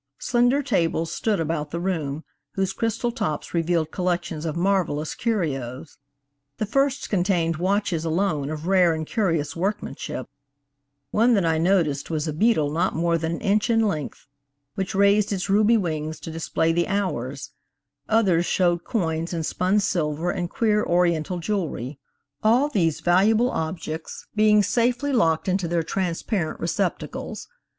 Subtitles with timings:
[0.17, 5.99] Slender tables stood about the room, whose crystal tops revealed collections of marvelous curios.
[6.57, 10.27] The first contained watches alone of rare and curious workmanship;
[11.11, 14.25] one that I noticed was a beetle not more than an inch in length,
[14.73, 17.51] which raised its ruby wings to display the hours;
[18.09, 25.13] others showed coins and spun silver and queer Oriental jewelry–all these valuable objects being safely
[25.13, 27.47] locked into their transparent receptacles.